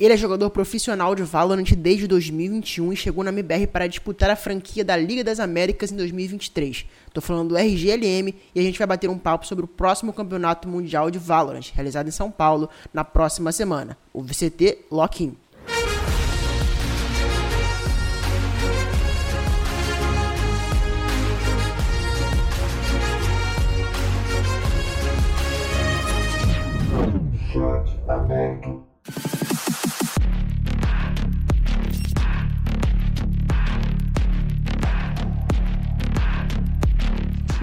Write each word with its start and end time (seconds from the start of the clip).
Ele 0.00 0.12
é 0.12 0.16
jogador 0.16 0.50
profissional 0.50 1.14
de 1.14 1.22
Valorant 1.22 1.70
desde 1.76 2.08
2021 2.08 2.92
e 2.92 2.96
chegou 2.96 3.22
na 3.22 3.30
MBR 3.30 3.68
para 3.68 3.86
disputar 3.86 4.28
a 4.28 4.34
franquia 4.34 4.84
da 4.84 4.96
Liga 4.96 5.22
das 5.22 5.38
Américas 5.38 5.92
em 5.92 5.96
2023. 5.96 6.84
Tô 7.12 7.20
falando 7.20 7.50
do 7.50 7.56
RGLM 7.56 8.34
e 8.52 8.58
a 8.58 8.62
gente 8.62 8.76
vai 8.76 8.88
bater 8.88 9.08
um 9.08 9.16
papo 9.16 9.46
sobre 9.46 9.64
o 9.64 9.68
próximo 9.68 10.12
Campeonato 10.12 10.68
Mundial 10.68 11.12
de 11.12 11.18
Valorant, 11.20 11.70
realizado 11.72 12.08
em 12.08 12.10
São 12.10 12.28
Paulo 12.28 12.68
na 12.92 13.04
próxima 13.04 13.52
semana, 13.52 13.96
o 14.12 14.20
VCT 14.20 14.86
Lock-in. 14.90 15.36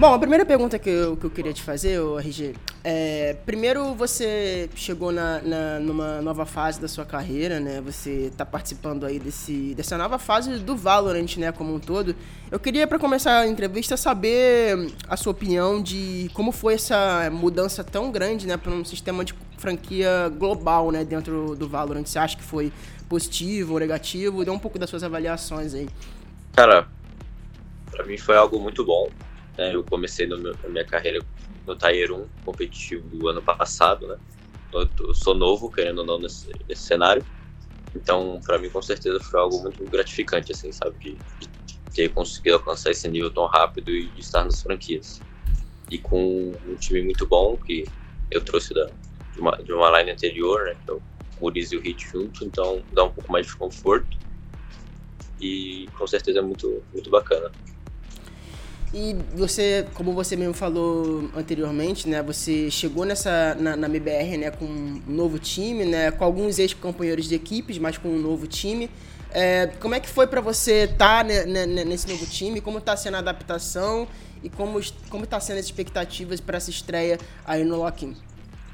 Bom, 0.02 0.14
a 0.14 0.18
primeira 0.18 0.44
pergunta 0.44 0.80
que 0.80 0.90
eu, 0.90 1.16
que 1.16 1.26
eu 1.26 1.30
queria 1.30 1.52
te 1.52 1.62
fazer, 1.62 2.00
RG, 2.18 2.56
é, 2.82 3.36
primeiro 3.46 3.94
você 3.94 4.68
chegou 4.74 5.12
na, 5.12 5.40
na, 5.40 5.78
numa 5.78 6.20
nova 6.20 6.44
fase 6.44 6.80
da 6.80 6.88
sua 6.88 7.04
carreira, 7.04 7.60
né? 7.60 7.80
Você 7.82 8.22
está 8.22 8.44
participando 8.44 9.06
aí 9.06 9.20
desse, 9.20 9.76
dessa 9.76 9.96
nova 9.96 10.18
fase 10.18 10.58
do 10.58 10.76
Valorant, 10.76 11.36
né, 11.36 11.52
como 11.52 11.72
um 11.72 11.78
todo. 11.78 12.16
Eu 12.50 12.58
queria, 12.58 12.84
para 12.84 12.98
começar 12.98 13.42
a 13.42 13.46
entrevista, 13.46 13.96
saber 13.96 14.92
a 15.08 15.16
sua 15.16 15.30
opinião 15.30 15.80
de 15.80 16.28
como 16.34 16.50
foi 16.50 16.74
essa 16.74 17.30
mudança 17.30 17.84
tão 17.84 18.10
grande, 18.10 18.44
né, 18.44 18.56
para 18.56 18.72
um 18.72 18.84
sistema 18.84 19.24
de 19.24 19.36
franquia 19.56 20.28
global, 20.36 20.90
né, 20.90 21.04
dentro 21.04 21.54
do 21.54 21.68
Valorant. 21.68 22.04
Você 22.04 22.18
acha 22.18 22.36
que 22.36 22.42
foi 22.42 22.72
positivo 23.08 23.74
ou 23.74 23.78
negativo? 23.78 24.44
Dê 24.44 24.50
um 24.50 24.58
pouco 24.58 24.80
das 24.80 24.90
suas 24.90 25.04
avaliações 25.04 25.74
aí. 25.74 25.88
Cara, 26.54 26.88
para 27.88 28.04
mim 28.04 28.18
foi 28.18 28.36
algo 28.36 28.58
muito 28.58 28.84
bom 28.84 29.08
né? 29.56 29.74
Eu 29.74 29.84
comecei 29.84 30.26
meu, 30.26 30.38
na 30.38 30.68
minha 30.68 30.84
carreira 30.84 31.24
no 31.66 31.76
Tier 31.76 32.12
1 32.12 32.26
competitivo 32.44 33.28
ano 33.28 33.42
passado, 33.42 34.06
né? 34.06 34.16
Eu, 34.72 34.88
eu 35.00 35.14
sou 35.14 35.34
novo, 35.34 35.70
querendo 35.70 35.98
ou 35.98 36.06
não, 36.06 36.18
nesse, 36.18 36.50
nesse 36.68 36.82
cenário. 36.82 37.24
Então, 37.94 38.40
para 38.44 38.58
mim, 38.58 38.70
com 38.70 38.80
certeza, 38.80 39.20
foi 39.20 39.38
algo 39.38 39.62
muito 39.62 39.84
gratificante, 39.84 40.52
assim, 40.52 40.72
sabe? 40.72 40.98
De, 40.98 41.18
de 41.40 41.78
ter 41.94 42.08
conseguido 42.08 42.56
alcançar 42.56 42.90
esse 42.90 43.06
nível 43.08 43.30
tão 43.30 43.46
rápido 43.46 43.90
e 43.90 44.06
de 44.06 44.20
estar 44.20 44.44
nas 44.44 44.62
franquias. 44.62 45.20
E 45.90 45.98
com 45.98 46.52
um 46.66 46.74
time 46.76 47.02
muito 47.02 47.26
bom, 47.26 47.56
que 47.56 47.84
eu 48.30 48.40
trouxe 48.40 48.72
da, 48.72 48.86
de, 49.32 49.40
uma, 49.40 49.52
de 49.62 49.72
uma 49.72 49.98
line 49.98 50.10
anterior, 50.10 50.64
né? 50.64 50.76
Que 50.84 50.90
é 50.90 50.94
o 50.94 51.02
Muriz 51.40 51.72
e 51.72 51.76
o 51.76 51.80
Hit 51.80 52.08
junto, 52.08 52.44
então 52.44 52.82
dá 52.92 53.04
um 53.04 53.10
pouco 53.10 53.30
mais 53.30 53.46
de 53.46 53.56
conforto. 53.56 54.16
E 55.40 55.88
com 55.98 56.06
certeza 56.06 56.38
é 56.38 56.42
muito, 56.42 56.82
muito 56.92 57.10
bacana. 57.10 57.50
E 58.94 59.16
você, 59.34 59.86
como 59.94 60.12
você 60.12 60.36
mesmo 60.36 60.52
falou 60.52 61.30
anteriormente, 61.34 62.06
né, 62.06 62.22
você 62.22 62.70
chegou 62.70 63.06
nessa 63.06 63.54
na, 63.58 63.74
na 63.74 63.86
MBR, 63.86 64.36
né, 64.36 64.50
com 64.50 64.66
um 64.66 65.02
novo 65.06 65.38
time, 65.38 65.86
né, 65.86 66.10
com 66.10 66.22
alguns 66.22 66.58
ex-companheiros 66.58 67.26
de 67.26 67.34
equipes, 67.34 67.78
mas 67.78 67.96
com 67.96 68.08
um 68.08 68.18
novo 68.18 68.46
time. 68.46 68.90
É, 69.30 69.68
como 69.80 69.94
é 69.94 70.00
que 70.00 70.10
foi 70.10 70.26
para 70.26 70.42
você 70.42 70.82
estar 70.82 71.24
tá 71.24 71.24
nesse 71.24 72.06
novo 72.06 72.26
time? 72.26 72.60
Como 72.60 72.78
está 72.78 72.94
sendo 72.94 73.14
a 73.14 73.18
adaptação 73.20 74.06
e 74.42 74.50
como 74.50 74.78
como 75.08 75.24
está 75.24 75.40
sendo 75.40 75.58
as 75.58 75.64
expectativas 75.64 76.38
para 76.38 76.58
essa 76.58 76.68
estreia 76.68 77.18
aí 77.46 77.64
no 77.64 77.78
Lock-in? 77.78 78.14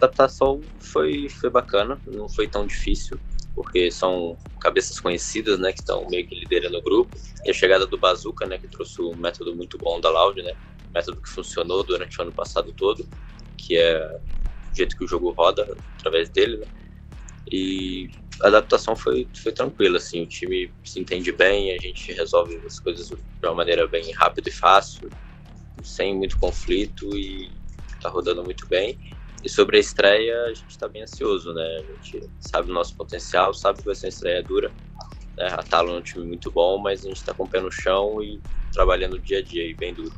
A 0.00 0.04
adaptação 0.04 0.60
foi 0.80 1.28
foi 1.28 1.48
bacana, 1.48 1.96
não 2.08 2.28
foi 2.28 2.48
tão 2.48 2.66
difícil 2.66 3.20
porque 3.58 3.90
são 3.90 4.38
cabeças 4.60 5.00
conhecidas, 5.00 5.58
né, 5.58 5.72
que 5.72 5.80
estão 5.80 6.08
meio 6.08 6.24
que 6.28 6.34
liderando 6.38 6.78
o 6.78 6.82
grupo. 6.82 7.18
E 7.44 7.50
a 7.50 7.52
chegada 7.52 7.88
do 7.88 7.98
Bazooka, 7.98 8.46
né, 8.46 8.56
que 8.56 8.68
trouxe 8.68 9.02
um 9.02 9.16
método 9.16 9.54
muito 9.56 9.76
bom 9.80 10.00
da 10.00 10.08
Loud, 10.08 10.40
né, 10.40 10.54
método 10.94 11.20
que 11.20 11.28
funcionou 11.28 11.84
durante 11.84 12.16
o 12.20 12.22
ano 12.22 12.32
passado 12.32 12.72
todo, 12.72 13.04
que 13.56 13.76
é 13.76 13.98
o 14.72 14.76
jeito 14.76 14.96
que 14.96 15.04
o 15.04 15.08
jogo 15.08 15.32
roda 15.32 15.66
através 15.98 16.30
dele, 16.30 16.56
né. 16.58 16.68
E 17.50 18.08
a 18.42 18.46
adaptação 18.48 18.94
foi, 18.94 19.28
foi 19.42 19.50
tranquila, 19.50 19.96
assim, 19.96 20.22
o 20.22 20.28
time 20.28 20.72
se 20.84 21.00
entende 21.00 21.32
bem, 21.32 21.72
a 21.74 21.78
gente 21.78 22.12
resolve 22.12 22.62
as 22.64 22.78
coisas 22.78 23.08
de 23.08 23.16
uma 23.48 23.54
maneira 23.54 23.88
bem 23.88 24.12
rápida 24.12 24.48
e 24.48 24.52
fácil, 24.52 25.12
sem 25.82 26.16
muito 26.16 26.38
conflito 26.38 27.16
e 27.16 27.56
tá 28.00 28.08
rodando 28.08 28.44
muito 28.44 28.68
bem. 28.68 28.96
E 29.42 29.48
sobre 29.48 29.76
a 29.76 29.80
estreia, 29.80 30.44
a 30.44 30.54
gente 30.54 30.70
está 30.70 30.88
bem 30.88 31.02
ansioso, 31.02 31.52
né? 31.52 31.78
A 31.78 32.02
gente 32.02 32.28
sabe 32.40 32.70
o 32.70 32.74
nosso 32.74 32.94
potencial, 32.96 33.54
sabe 33.54 33.78
que 33.78 33.84
vai 33.84 33.94
ser 33.94 34.06
uma 34.06 34.10
estreia 34.10 34.42
dura. 34.42 34.70
Né? 35.36 35.46
A 35.46 35.62
Talon 35.62 35.94
é 35.94 35.98
um 35.98 36.02
time 36.02 36.26
muito 36.26 36.50
bom, 36.50 36.78
mas 36.78 37.04
a 37.04 37.08
gente 37.08 37.18
está 37.18 37.32
com 37.32 37.44
o 37.44 37.48
pé 37.48 37.60
no 37.60 37.70
chão 37.70 38.22
e 38.22 38.40
trabalhando 38.72 39.18
dia 39.18 39.38
a 39.38 39.42
dia 39.42 39.64
e 39.64 39.74
bem 39.74 39.94
duro. 39.94 40.12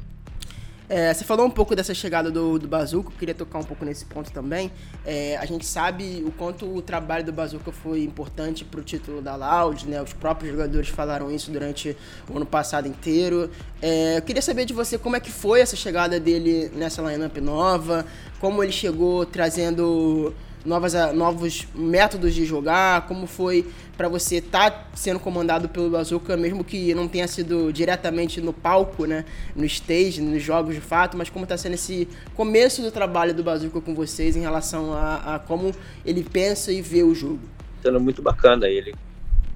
É, 0.93 1.15
você 1.15 1.25
falou 1.25 1.47
um 1.47 1.51
pouco 1.51 1.77
dessa 1.77 1.95
chegada 1.95 2.33
do, 2.33 2.59
do 2.59 2.69
eu 2.93 3.05
queria 3.17 3.33
tocar 3.33 3.61
um 3.61 3.63
pouco 3.63 3.85
nesse 3.85 4.05
ponto 4.05 4.33
também. 4.33 4.73
É, 5.07 5.37
a 5.37 5.47
gente 5.47 5.65
sabe 5.65 6.25
o 6.27 6.33
quanto 6.33 6.67
o 6.67 6.83
trabalho 6.83 7.25
do 7.25 7.33
Bazooka 7.33 7.71
foi 7.71 8.03
importante 8.03 8.65
para 8.65 8.81
o 8.81 8.83
título 8.83 9.23
da 9.23 9.37
Loud, 9.37 9.87
né? 9.87 10.03
Os 10.03 10.13
próprios 10.13 10.51
jogadores 10.51 10.89
falaram 10.89 11.31
isso 11.31 11.49
durante 11.53 11.97
o 12.29 12.37
ano 12.37 12.45
passado 12.45 12.89
inteiro. 12.89 13.49
É, 13.81 14.17
eu 14.19 14.23
queria 14.23 14.43
saber 14.43 14.65
de 14.65 14.75
você 14.75 14.99
como 14.99 15.15
é 15.15 15.21
que 15.21 15.31
foi 15.31 15.61
essa 15.61 15.77
chegada 15.77 16.19
dele 16.19 16.73
nessa 16.75 17.01
lineup 17.03 17.37
nova, 17.37 18.05
como 18.41 18.63
ele 18.63 18.73
chegou 18.73 19.27
trazendo 19.27 20.35
novas, 20.65 20.95
novos 21.15 21.69
métodos 21.75 22.35
de 22.35 22.45
jogar, 22.45 23.07
como 23.07 23.27
foi 23.27 23.67
para 23.97 24.09
você 24.09 24.37
estar 24.37 24.71
tá 24.71 24.87
sendo 24.95 25.21
comandado 25.21 25.69
pelo 25.69 25.91
Bazooka, 25.91 26.37
mesmo 26.37 26.65
que 26.65 26.95
não 26.95 27.07
tenha 27.07 27.29
sido 27.29 27.73
diretamente 27.73 28.41
no 28.41 28.53
palco, 28.53 29.05
né, 29.05 29.25
no 29.55 29.65
stage, 29.65 30.21
nos 30.21 30.43
jogos 30.43 30.75
de 30.75 30.81
fato, 30.81 31.17
mas 31.17 31.29
como 31.29 31.45
está 31.45 31.57
sendo 31.57 31.75
esse 31.75 32.09
começo 32.35 32.83
do 32.83 32.91
trabalho 32.91 33.35
do 33.35 33.43
Bazooka 33.43 33.81
com 33.81 33.95
vocês 33.95 34.37
em 34.37 34.41
relação 34.41 34.93
a, 34.93 35.35
a 35.35 35.39
como 35.39 35.75
ele 36.05 36.23
pensa 36.25 36.73
e 36.73 36.81
vê 36.81 37.03
o 37.03 37.15
jogo. 37.15 37.41
Sendo 37.83 38.01
muito 38.01 38.23
bacana, 38.23 38.69
ele 38.69 38.95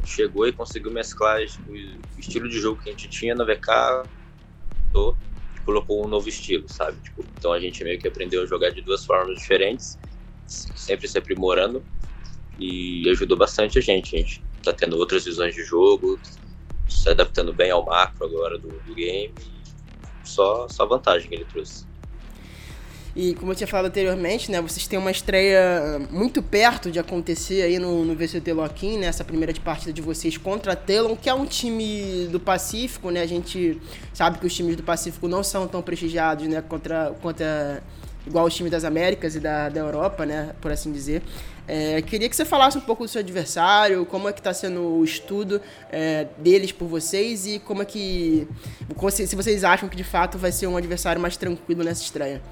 chegou 0.05 0.47
e 0.47 0.53
conseguiu 0.53 0.91
mesclar 0.91 1.41
o 1.69 2.21
estilo 2.21 2.49
de 2.49 2.61
jogo 2.61 2.83
que 2.83 2.91
a 2.91 2.93
gente 2.93 3.09
tinha 3.09 3.34
na 3.34 3.45
VK 3.45 4.06
colocou 5.65 6.05
um 6.05 6.09
novo 6.09 6.29
estilo, 6.29 6.69
sabe? 6.69 7.01
Tipo, 7.03 7.25
então 7.39 7.53
a 7.53 7.61
gente 7.61 7.83
meio 7.83 7.99
que 7.99 8.07
aprendeu 8.07 8.43
a 8.43 8.47
jogar 8.47 8.71
de 8.71 8.83
duas 8.83 9.05
formas 9.05 9.39
diferentes 9.39 9.99
sempre 10.47 11.09
se 11.09 11.19
aprimorando 11.19 11.85
e 12.59 13.09
ajudou 13.11 13.37
bastante 13.37 13.79
a 13.79 13.81
gente. 13.81 14.15
A 14.15 14.19
gente 14.19 14.45
tá 14.63 14.73
tendo 14.73 14.97
outras 14.97 15.25
visões 15.25 15.55
de 15.55 15.63
jogo, 15.65 16.21
se 16.89 17.09
adaptando 17.09 17.53
bem 17.53 17.71
ao 17.71 17.85
macro 17.85 18.27
agora 18.27 18.59
do, 18.59 18.81
do 18.81 18.95
game. 18.95 19.35
Só, 20.23 20.69
só 20.69 20.87
vantagem 20.87 21.29
que 21.29 21.35
ele 21.35 21.45
trouxe. 21.45 21.87
E 23.17 23.35
como 23.35 23.53
eu 23.53 23.57
tinha 23.57 23.67
falado 23.67 23.87
anteriormente, 23.87 24.51
né, 24.51 24.61
vocês 24.61 24.89
têm 24.89 24.99
uma 24.99 25.11
estreia 25.11 26.01
muito 26.11 26.43
perto 26.43 26.91
de 26.91 26.99
acontecer 26.99 27.63
aí 27.63 27.79
no, 27.79 28.05
no 28.05 28.15
VCT 28.17 28.53
Lock-in, 28.53 28.99
né, 28.99 29.07
essa 29.07 29.23
primeira 29.23 29.53
de 29.53 29.61
partida 29.61 29.93
de 29.93 30.03
vocês 30.03 30.37
contra 30.37 30.73
a 30.73 30.77
Telon, 30.77 31.15
que 31.15 31.31
é 31.31 31.35
um 31.35 31.47
time 31.47 32.27
do 32.33 32.41
Pacífico, 32.41 33.11
né, 33.11 33.23
a 33.23 33.27
gente 33.27 33.81
sabe 34.13 34.39
que 34.39 34.47
os 34.47 34.53
times 34.53 34.75
do 34.75 34.83
Pacífico 34.83 35.29
não 35.29 35.45
são 35.45 35.69
tão 35.69 35.81
prestigiados, 35.81 36.49
né, 36.49 36.61
contra, 36.61 37.15
contra 37.23 37.85
igual 38.27 38.47
os 38.47 38.55
times 38.55 38.73
das 38.73 38.83
Américas 38.83 39.37
e 39.37 39.41
da, 39.41 39.69
da 39.69 39.79
Europa, 39.79 40.27
né, 40.27 40.53
por 40.61 40.73
assim 40.73 40.91
dizer. 40.91 41.23
É, 41.69 42.03
queria 42.03 42.29
que 42.29 42.35
você 42.35 42.45
falasse 42.45 42.77
um 42.77 42.81
pouco 42.81 43.05
do 43.05 43.09
seu 43.09 43.21
adversário, 43.21 44.05
como 44.07 44.29
é 44.29 44.33
que 44.33 44.41
está 44.41 44.53
sendo 44.53 44.81
o 44.81 45.05
estudo 45.05 45.63
é, 45.91 46.27
deles 46.39 46.73
por 46.73 46.89
vocês 46.89 47.47
e 47.47 47.61
como 47.61 47.83
é 47.83 47.85
que, 47.85 48.49
se 49.13 49.37
vocês 49.37 49.63
acham 49.63 49.89
que 49.89 49.97
de 49.97 50.05
fato 50.05 50.37
vai 50.37 50.51
ser 50.51 50.67
um 50.67 50.77
adversário 50.77 51.23
mais 51.23 51.37
tranquilo 51.37 51.85
nessa 51.85 52.03
estreia. 52.03 52.43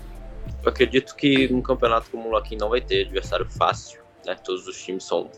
Eu 0.63 0.69
acredito 0.69 1.17
que 1.17 1.49
num 1.49 1.61
campeonato 1.61 2.11
como 2.11 2.29
o 2.29 2.31
Loki 2.31 2.57
não 2.57 2.69
vai 2.69 2.81
ter 2.81 3.07
adversário 3.07 3.49
fácil, 3.51 4.01
né? 4.25 4.35
Todos 4.37 4.67
os 4.69 4.81
times 4.81 5.05
são 5.05 5.31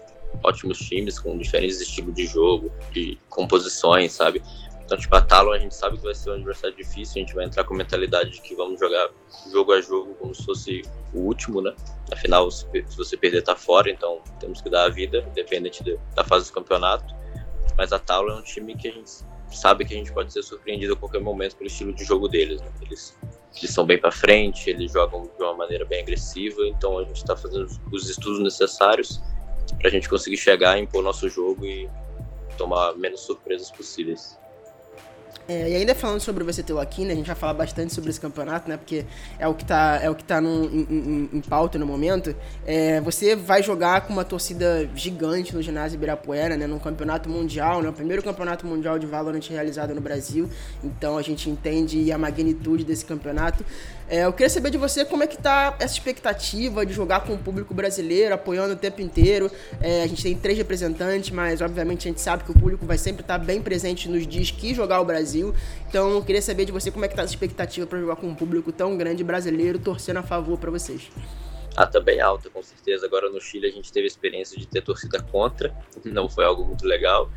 ótimos 0.43 0.79
times 0.79 1.19
com 1.19 1.39
diferentes 1.39 1.81
estilos 1.81 2.15
de 2.15 2.27
jogo, 2.27 2.71
de 2.93 3.19
composições, 3.29 4.13
sabe? 4.13 4.43
Então, 4.85 4.99
tipo, 4.99 5.17
a 5.17 5.23
Talon 5.23 5.53
a 5.53 5.59
gente 5.59 5.75
sabe 5.75 5.97
que 5.97 6.05
vai 6.05 6.15
ser 6.15 6.31
um 6.31 6.35
adversário 6.35 6.77
difícil, 6.77 7.23
a 7.23 7.25
gente 7.25 7.35
vai 7.35 7.47
entrar 7.47 7.65
com 7.65 7.73
a 7.73 7.77
mentalidade 7.79 8.31
de 8.31 8.41
que 8.43 8.55
vamos 8.55 8.79
jogar 8.79 9.09
jogo 9.51 9.73
a 9.73 9.81
jogo 9.81 10.15
como 10.15 10.35
se 10.35 10.45
fosse 10.45 10.83
o 11.15 11.21
último, 11.21 11.63
né? 11.63 11.75
Afinal, 12.13 12.51
se 12.51 12.67
você 12.95 13.17
perder, 13.17 13.43
tá 13.43 13.57
fora, 13.57 13.91
então 13.91 14.21
temos 14.39 14.61
que 14.61 14.69
dar 14.69 14.85
a 14.85 14.89
vida, 14.91 15.27
independente 15.31 15.83
da 16.15 16.23
fase 16.23 16.51
do 16.51 16.53
campeonato. 16.53 17.15
Mas 17.79 17.93
a 17.93 17.99
Talon 17.99 18.33
é 18.33 18.37
um 18.37 18.43
time 18.43 18.77
que 18.77 18.89
a 18.89 18.93
gente 18.93 19.11
sabe 19.51 19.85
que 19.87 19.95
a 19.95 19.97
gente 19.97 20.13
pode 20.13 20.33
ser 20.33 20.43
surpreendido 20.43 20.93
a 20.93 20.97
qualquer 20.97 21.21
momento 21.21 21.57
pelo 21.57 21.69
estilo 21.69 21.95
de 21.95 22.05
jogo 22.05 22.29
deles. 22.29 22.61
Né? 22.61 22.69
Eles, 22.83 23.17
eles 23.57 23.71
são 23.71 23.87
bem 23.87 23.99
para 23.99 24.11
frente, 24.11 24.71
eles 24.71 24.93
jogam 24.93 25.23
de 25.23 25.43
uma 25.43 25.55
maneira 25.55 25.85
bem 25.85 26.03
agressiva, 26.03 26.67
então 26.67 26.99
a 26.99 27.05
gente 27.05 27.17
está 27.17 27.37
fazendo 27.37 27.67
os 27.93 28.09
estudos 28.09 28.41
necessários 28.41 29.21
para 29.79 29.89
a 29.89 29.91
gente 29.91 30.09
conseguir 30.09 30.37
chegar, 30.37 30.79
impor 30.79 31.03
nosso 31.03 31.29
jogo 31.29 31.65
e 31.65 31.89
tomar 32.57 32.95
menos 32.97 33.21
surpresas 33.21 33.71
possíveis. 33.71 34.39
É, 35.47 35.71
e 35.71 35.77
ainda 35.77 35.95
falando 35.95 36.21
sobre 36.21 36.43
o 36.43 36.47
VCT 36.47 36.73
Loquim, 36.73 37.05
né, 37.05 37.13
a 37.13 37.17
gente 37.17 37.27
vai 37.27 37.37
falar 37.37 37.53
bastante 37.53 37.93
sobre 37.93 38.09
esse 38.09 38.21
campeonato, 38.21 38.69
né, 38.69 38.79
porque 38.79 39.05
é 39.39 39.47
o 39.47 39.55
que 39.55 39.63
está 39.63 40.01
é 40.03 40.09
o 40.09 40.15
que 40.15 40.25
tá 40.25 40.41
no, 40.41 40.65
em, 40.65 40.87
em, 40.91 41.31
em, 41.35 41.41
pauta 41.43 41.79
no 41.79 41.87
momento. 41.87 42.35
É, 42.67 43.01
você 43.03 43.37
vai 43.37 43.63
jogar 43.63 44.03
com 44.03 44.13
uma 44.13 44.25
torcida 44.25 44.89
gigante 44.95 45.55
no 45.55 45.61
ginásio 45.61 45.97
Ibirapuera, 45.97 46.57
né, 46.57 46.67
num 46.67 46.79
campeonato 46.79 47.29
mundial, 47.29 47.83
né, 47.83 47.91
o 47.91 47.93
primeiro 47.93 48.23
campeonato 48.23 48.67
mundial 48.67 48.99
de 48.99 49.07
Valorant 49.07 49.47
realizado 49.51 49.95
no 49.95 50.01
Brasil. 50.01 50.49
Então 50.83 51.19
a 51.19 51.23
gente 51.23 51.51
entende 51.51 52.11
a 52.11 52.17
magnitude 52.17 52.85
desse 52.85 53.05
campeonato. 53.05 53.65
É, 54.09 54.25
eu 54.25 54.33
queria 54.33 54.51
saber 54.51 54.71
de 54.71 54.77
você 54.77 55.05
como 55.05 55.23
é 55.23 55.27
que 55.27 55.37
tá 55.39 55.75
essa 55.79 55.95
expectativa 55.95 56.85
de 56.85 56.93
jogar 56.93 57.21
com 57.21 57.35
o 57.35 57.39
público 57.39 57.73
brasileiro, 57.73 58.35
apoiando 58.35 58.75
o 58.75 58.77
tempo 58.77 59.01
inteiro. 59.01 59.51
É, 59.81 60.03
a 60.03 60.07
gente 60.07 60.23
tem 60.23 60.37
três 60.37 60.59
representantes, 60.59 61.31
mas 61.31 61.61
obviamente 61.61 62.07
a 62.07 62.11
gente 62.11 62.21
sabe 62.21 62.45
que 62.45 62.51
o 62.51 62.55
público 62.55 62.85
vai 62.85 62.99
sempre 62.99 63.23
estar 63.23 63.39
tá 63.39 63.45
bem 63.45 63.63
presente 63.63 64.09
nos 64.09 64.27
dias 64.27 64.51
que 64.51 64.75
jogar 64.75 65.01
o 65.01 65.05
Brasil. 65.05 65.55
Então 65.89 66.11
eu 66.11 66.23
queria 66.23 66.43
saber 66.43 66.67
de 66.67 66.73
você 66.73 66.91
como 66.91 67.05
é 67.05 67.09
que 67.09 67.17
tá 67.17 67.23
essa 67.23 67.33
expectativa 67.33 67.87
para 67.87 67.99
jogar 67.99 68.17
com 68.17 68.27
um 68.27 68.35
público 68.35 68.71
tão 68.71 68.97
grande 68.97 69.25
brasileiro, 69.25 69.79
torcendo 69.79 70.19
a 70.19 70.23
favor 70.23 70.59
para 70.59 70.71
vocês. 70.71 71.11
Ah, 71.77 71.87
também 71.87 72.21
alta, 72.21 72.49
com 72.51 72.63
certeza. 72.63 73.05
Agora 73.07 73.29
no 73.29 73.41
Chile 73.41 73.67
a 73.67 73.71
gente 73.71 73.93
teve 73.93 74.05
a 74.05 74.07
experiência 74.07 74.57
de 74.57 74.67
ter 74.67 74.81
torcida 74.81 75.21
contra, 75.21 75.75
não 76.05 76.29
foi 76.29 76.45
algo 76.45 76.65
muito 76.65 76.87
legal. 76.87 77.29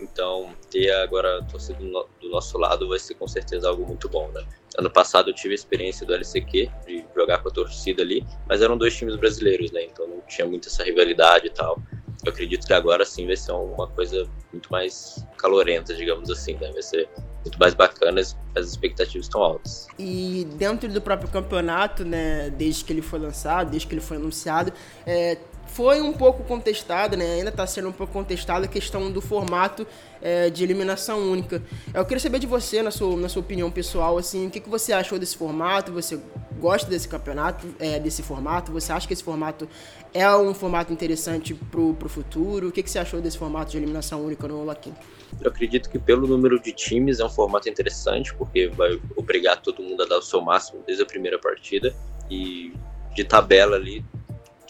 Então, 0.00 0.52
ter 0.70 0.90
agora 0.90 1.38
a 1.38 1.44
torcida 1.44 1.78
do 1.78 2.28
nosso 2.28 2.58
lado 2.58 2.88
vai 2.88 2.98
ser 2.98 3.14
com 3.14 3.28
certeza 3.28 3.68
algo 3.68 3.86
muito 3.86 4.08
bom, 4.08 4.28
né? 4.32 4.44
Ano 4.76 4.90
passado 4.90 5.30
eu 5.30 5.34
tive 5.34 5.52
a 5.52 5.54
experiência 5.54 6.04
do 6.04 6.12
LCQ, 6.12 6.68
de 6.86 7.04
jogar 7.14 7.38
com 7.38 7.48
a 7.48 7.52
torcida 7.52 8.02
ali, 8.02 8.26
mas 8.48 8.60
eram 8.60 8.76
dois 8.76 8.96
times 8.96 9.14
brasileiros, 9.14 9.70
né? 9.70 9.84
Então 9.84 10.08
não 10.08 10.20
tinha 10.22 10.46
muito 10.46 10.68
essa 10.68 10.82
rivalidade 10.82 11.46
e 11.46 11.50
tal. 11.50 11.80
Eu 12.24 12.32
acredito 12.32 12.66
que 12.66 12.72
agora 12.72 13.04
sim 13.04 13.26
vai 13.26 13.36
ser 13.36 13.52
uma 13.52 13.86
coisa 13.88 14.26
muito 14.52 14.70
mais 14.70 15.24
calorenta, 15.36 15.94
digamos 15.94 16.30
assim, 16.30 16.54
né? 16.54 16.70
Vai 16.72 16.82
ser 16.82 17.08
muito 17.44 17.58
mais 17.58 17.74
bacana, 17.74 18.20
as 18.20 18.36
expectativas 18.56 19.26
estão 19.26 19.42
altas. 19.42 19.86
E 19.98 20.46
dentro 20.56 20.88
do 20.88 21.00
próprio 21.00 21.28
campeonato, 21.28 22.04
né, 22.04 22.50
desde 22.50 22.84
que 22.84 22.92
ele 22.92 23.02
foi 23.02 23.18
lançado, 23.18 23.70
desde 23.70 23.86
que 23.86 23.94
ele 23.94 24.00
foi 24.00 24.16
anunciado, 24.16 24.72
é, 25.06 25.36
foi 25.66 26.00
um 26.00 26.12
pouco 26.12 26.44
contestado, 26.44 27.16
né? 27.16 27.34
Ainda 27.34 27.50
está 27.50 27.66
sendo 27.66 27.88
um 27.88 27.92
pouco 27.92 28.12
contestado 28.12 28.64
a 28.64 28.68
questão 28.68 29.10
do 29.10 29.20
formato 29.20 29.86
é, 30.24 30.48
de 30.48 30.64
eliminação 30.64 31.30
única. 31.30 31.62
Eu 31.92 32.04
queria 32.06 32.18
saber 32.18 32.38
de 32.38 32.46
você, 32.46 32.82
na 32.82 32.90
sua, 32.90 33.14
na 33.16 33.28
sua 33.28 33.40
opinião 33.40 33.70
pessoal, 33.70 34.16
assim, 34.16 34.46
o 34.46 34.50
que, 34.50 34.58
que 34.58 34.68
você 34.68 34.92
achou 34.94 35.18
desse 35.18 35.36
formato? 35.36 35.92
Você 35.92 36.18
gosta 36.58 36.88
desse 36.88 37.06
campeonato, 37.06 37.66
é, 37.78 38.00
desse 38.00 38.22
formato? 38.22 38.72
Você 38.72 38.90
acha 38.90 39.06
que 39.06 39.12
esse 39.12 39.22
formato 39.22 39.68
é 40.14 40.34
um 40.34 40.54
formato 40.54 40.90
interessante 40.90 41.52
pro, 41.52 41.92
pro 41.92 42.08
futuro? 42.08 42.68
O 42.68 42.72
que, 42.72 42.82
que 42.82 42.90
você 42.90 42.98
achou 42.98 43.20
desse 43.20 43.36
formato 43.36 43.72
de 43.72 43.76
eliminação 43.76 44.24
única 44.24 44.48
no 44.48 44.64
Laquim? 44.64 44.94
Eu 45.42 45.50
acredito 45.50 45.90
que 45.90 45.98
pelo 45.98 46.26
número 46.26 46.58
de 46.58 46.72
times 46.72 47.20
é 47.20 47.24
um 47.24 47.30
formato 47.30 47.68
interessante, 47.68 48.34
porque 48.34 48.68
vai 48.68 48.98
obrigar 49.14 49.60
todo 49.60 49.82
mundo 49.82 50.02
a 50.04 50.06
dar 50.06 50.18
o 50.18 50.22
seu 50.22 50.40
máximo 50.40 50.82
desde 50.86 51.02
a 51.02 51.06
primeira 51.06 51.38
partida. 51.38 51.94
E 52.30 52.72
de 53.14 53.24
tabela 53.24 53.76
ali, 53.76 54.04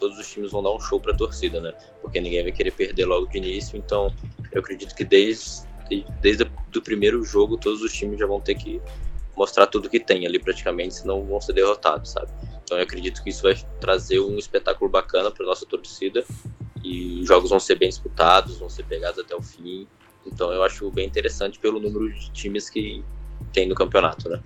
todos 0.05 0.19
os 0.19 0.31
times 0.31 0.53
vão 0.53 0.63
dar 0.63 0.71
um 0.71 0.81
show 0.81 1.01
para 1.01 1.13
a 1.13 1.17
torcida, 1.17 1.61
né? 1.63 1.73
Porque 2.03 2.21
ninguém 2.21 2.43
vai 2.43 2.53
querer 2.53 2.73
perder 2.73 3.07
logo 3.07 3.27
de 3.27 3.39
início. 3.39 3.79
Então, 3.79 4.15
eu 4.53 4.61
acredito 4.61 4.95
que 4.95 5.03
desde, 5.03 5.67
desde 6.21 6.45
o 6.45 6.83
primeiro 6.83 7.25
jogo, 7.25 7.57
todos 7.57 7.81
os 7.81 7.91
times 7.91 8.19
já 8.19 8.27
vão 8.27 8.39
ter 8.39 8.55
que 8.55 8.83
mostrar 9.35 9.67
tudo 9.67 9.89
que 9.89 9.99
tem 9.99 10.27
ali 10.27 10.39
praticamente, 10.39 10.97
senão 10.97 11.25
vão 11.25 11.41
ser 11.41 11.55
derrotados, 11.55 12.11
sabe? 12.11 12.31
Então, 12.63 12.77
eu 12.77 12.85
acredito 12.85 13.23
que 13.23 13.31
isso 13.31 13.43
vai 13.43 13.55
trazer 13.81 14.21
um 14.21 14.37
espetáculo 14.37 14.91
bacana 14.91 15.31
para 15.31 15.47
nossa 15.47 15.65
torcida 15.65 16.23
e 16.83 17.21
os 17.21 17.27
jogos 17.27 17.49
vão 17.49 17.59
ser 17.59 17.77
bem 17.77 17.89
disputados, 17.89 18.59
vão 18.59 18.69
ser 18.69 18.85
pegados 18.85 19.19
até 19.19 19.35
o 19.35 19.41
fim. 19.41 19.89
Então, 20.27 20.53
eu 20.53 20.63
acho 20.63 20.91
bem 20.91 21.07
interessante 21.07 21.59
pelo 21.59 21.81
número 21.81 22.13
de 22.13 22.31
times 22.31 22.69
que 22.69 23.03
tem 23.55 23.67
no 23.67 23.75
campeonato, 23.75 24.29
né? 24.29 24.43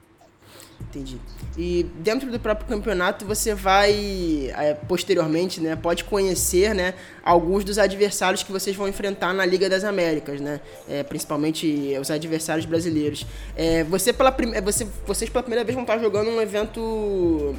Entendi. 0.80 1.18
E 1.56 1.86
dentro 1.96 2.30
do 2.30 2.38
próprio 2.40 2.66
campeonato 2.66 3.26
você 3.26 3.54
vai 3.54 4.50
é, 4.56 4.74
posteriormente, 4.74 5.60
né, 5.60 5.76
pode 5.76 6.04
conhecer, 6.04 6.74
né, 6.74 6.94
alguns 7.22 7.64
dos 7.64 7.78
adversários 7.78 8.42
que 8.42 8.50
vocês 8.50 8.74
vão 8.74 8.88
enfrentar 8.88 9.34
na 9.34 9.44
Liga 9.44 9.68
das 9.68 9.84
Américas, 9.84 10.40
né, 10.40 10.60
é, 10.88 11.02
principalmente 11.02 11.94
os 12.00 12.10
adversários 12.10 12.64
brasileiros. 12.64 13.26
É, 13.56 13.84
você 13.84 14.12
pela 14.12 14.32
prim... 14.32 14.52
você, 14.62 14.86
vocês 15.06 15.28
pela 15.28 15.42
primeira 15.42 15.64
vez 15.64 15.74
vão 15.74 15.82
estar 15.82 15.98
jogando 15.98 16.30
um 16.30 16.40
evento 16.40 17.54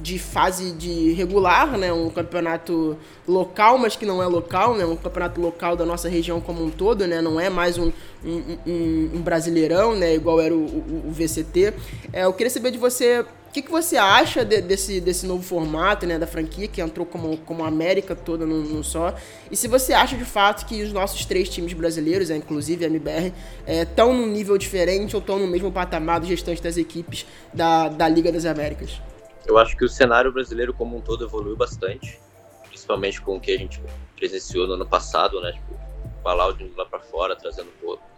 de 0.00 0.18
fase 0.18 0.72
de 0.72 1.12
regular, 1.12 1.76
né? 1.76 1.92
Um 1.92 2.10
campeonato 2.10 2.96
local, 3.26 3.78
mas 3.78 3.96
que 3.96 4.06
não 4.06 4.22
é 4.22 4.26
local, 4.26 4.76
né? 4.76 4.84
Um 4.84 4.96
campeonato 4.96 5.40
local 5.40 5.76
da 5.76 5.84
nossa 5.84 6.08
região 6.08 6.40
como 6.40 6.64
um 6.64 6.70
todo, 6.70 7.06
né? 7.06 7.20
Não 7.20 7.40
é 7.40 7.50
mais 7.50 7.76
um, 7.78 7.90
um, 8.24 8.58
um, 8.66 9.10
um 9.14 9.20
brasileirão, 9.20 9.94
né? 9.96 10.14
Igual 10.14 10.40
era 10.40 10.54
o, 10.54 10.58
o, 10.58 11.04
o 11.08 11.12
VCT. 11.12 11.74
É, 12.12 12.24
eu 12.24 12.32
queria 12.32 12.50
saber 12.50 12.70
de 12.70 12.78
você 12.78 13.24
o 13.48 13.50
que, 13.50 13.62
que 13.62 13.70
você 13.70 13.96
acha 13.96 14.44
de, 14.44 14.60
desse, 14.60 15.00
desse 15.00 15.26
novo 15.26 15.42
formato, 15.42 16.06
né, 16.06 16.18
da 16.18 16.26
franquia, 16.26 16.68
que 16.68 16.82
entrou 16.82 17.06
como, 17.06 17.38
como 17.38 17.64
América 17.64 18.14
toda 18.14 18.44
num, 18.44 18.82
só? 18.82 19.14
E 19.50 19.56
se 19.56 19.66
você 19.66 19.94
acha 19.94 20.18
de 20.18 20.24
fato 20.26 20.66
que 20.66 20.82
os 20.82 20.92
nossos 20.92 21.24
três 21.24 21.48
times 21.48 21.72
brasileiros, 21.72 22.30
é, 22.30 22.36
inclusive 22.36 22.84
a 22.84 22.88
MBR, 22.88 23.32
estão 23.66 24.10
é, 24.10 24.12
num 24.12 24.26
nível 24.26 24.58
diferente 24.58 25.16
ou 25.16 25.20
estão 25.20 25.38
no 25.38 25.46
mesmo 25.46 25.72
patamar 25.72 26.20
dos 26.20 26.28
restantes 26.28 26.60
das 26.60 26.76
equipes 26.76 27.24
da, 27.52 27.88
da 27.88 28.06
Liga 28.06 28.30
das 28.30 28.44
Américas? 28.44 29.00
Eu 29.48 29.56
acho 29.56 29.74
que 29.74 29.84
o 29.84 29.88
cenário 29.88 30.30
brasileiro 30.30 30.74
como 30.74 30.94
um 30.94 31.00
todo 31.00 31.24
evoluiu 31.24 31.56
bastante, 31.56 32.20
principalmente 32.68 33.18
com 33.22 33.36
o 33.36 33.40
que 33.40 33.52
a 33.52 33.56
gente 33.56 33.82
presenciou 34.14 34.66
no 34.66 34.74
ano 34.74 34.86
passado, 34.86 35.40
né? 35.40 35.52
Tipo, 35.52 35.74
o 36.22 36.28
Alaud 36.28 36.70
lá 36.76 36.84
para 36.84 37.00
fora, 37.00 37.34
trazendo 37.34 37.70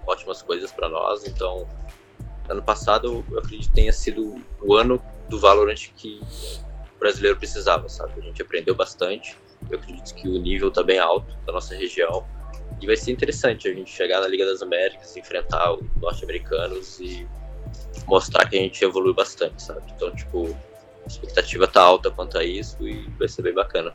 ótimas 0.05 0.43
coisas 0.43 0.73
para 0.73 0.89
nós. 0.89 1.25
Então, 1.29 1.69
ano 2.49 2.61
passado 2.61 3.25
eu 3.31 3.39
acredito 3.39 3.69
que 3.69 3.75
tenha 3.77 3.93
sido 3.93 4.43
o 4.61 4.75
ano 4.75 5.01
do 5.29 5.39
Valorant 5.39 5.91
que 5.97 6.21
o 6.97 6.99
brasileiro 6.99 7.39
precisava, 7.39 7.89
sabe? 7.89 8.13
A 8.19 8.23
gente 8.23 8.43
aprendeu 8.43 8.75
bastante. 8.75 9.37
Eu 9.71 9.79
acredito 9.79 10.13
que 10.17 10.29
o 10.29 10.37
nível 10.37 10.67
está 10.67 10.83
bem 10.83 10.99
alto 10.99 11.33
da 11.47 11.53
nossa 11.53 11.77
região. 11.77 12.27
E 12.81 12.87
vai 12.87 12.97
ser 12.97 13.13
interessante 13.13 13.69
a 13.69 13.73
gente 13.73 13.93
chegar 13.93 14.21
na 14.21 14.27
Liga 14.27 14.45
das 14.45 14.63
Américas, 14.63 15.17
enfrentar 15.17 15.75
os 15.75 15.87
norte-americanos 16.01 16.99
e 16.99 17.25
mostrar 18.09 18.49
que 18.49 18.57
a 18.57 18.61
gente 18.61 18.83
evoluiu 18.83 19.15
bastante, 19.15 19.63
sabe? 19.63 19.83
Então, 19.95 20.13
tipo, 20.13 20.57
a 21.05 21.07
expectativa 21.07 21.67
tá 21.67 21.83
alta 21.83 22.11
quanto 22.11 22.39
a 22.39 22.45
isso 22.45 22.87
e 22.87 23.09
vai 23.19 23.29
ser 23.29 23.43
bem 23.43 23.55
bacana. 23.55 23.95